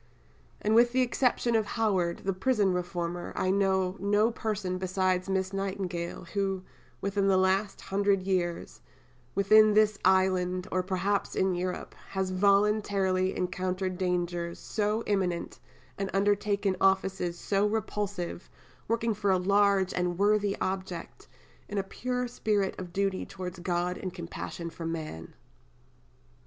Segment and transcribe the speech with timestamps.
[0.61, 5.53] And with the exception of Howard, the prison reformer, I know no person besides Miss
[5.53, 6.63] Nightingale, who,
[7.01, 8.81] within the last hundred years,
[9.35, 15.59] within this island, or perhaps in Europe, has voluntarily encountered dangers so imminent,
[15.99, 18.49] and undertaken offices so repulsive,
[18.87, 21.27] working for a large and worthy object,
[21.69, 25.35] in a pure spirit of duty towards God and compassion for man."